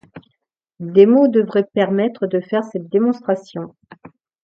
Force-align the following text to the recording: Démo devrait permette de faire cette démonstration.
Démo 0.79 1.27
devrait 1.27 1.67
permette 1.75 2.21
de 2.23 2.39
faire 2.39 2.63
cette 2.63 2.89
démonstration. 2.89 3.75